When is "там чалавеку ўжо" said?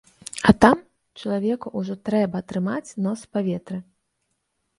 0.63-1.97